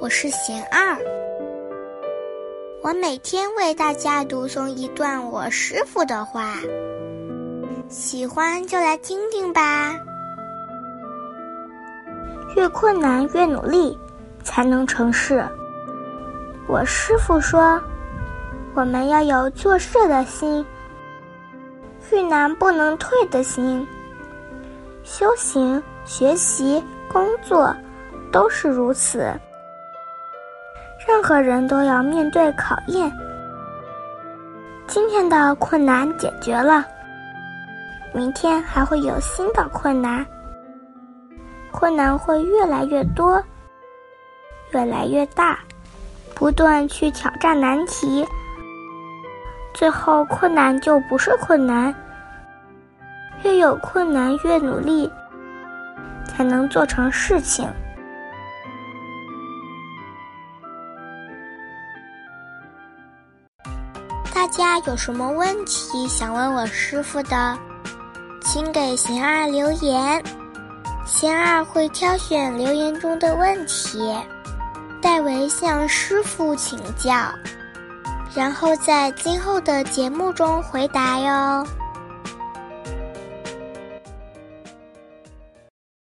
[0.00, 0.96] 我是贤二，
[2.82, 6.54] 我每天为大家读诵一段我师傅的话，
[7.90, 9.94] 喜欢就来听听吧。
[12.56, 13.96] 越困难越努力，
[14.42, 15.46] 才能成事。
[16.66, 17.78] 我师傅说，
[18.74, 20.64] 我们要有做事的心，
[22.10, 23.86] 遇难不能退的心。
[25.02, 26.82] 修行、学习、
[27.12, 27.76] 工作，
[28.32, 29.30] 都是如此。
[31.06, 33.10] 任何人都要面对考验。
[34.86, 36.84] 今天的困难解决了，
[38.12, 40.24] 明天还会有新的困难。
[41.70, 43.42] 困难会越来越多，
[44.72, 45.60] 越来越大，
[46.34, 48.26] 不断去挑战难题，
[49.72, 51.94] 最后困难就不是困难。
[53.42, 55.10] 越有困难越努力，
[56.26, 57.66] 才能做成事情。
[64.40, 67.58] 大家有什么问题想问我师傅的，
[68.42, 70.24] 请给贤二留言，
[71.04, 74.16] 贤二会挑选留言中的问题，
[75.02, 77.12] 代为向师傅请教，
[78.34, 81.66] 然后在今后的节目中回答哟。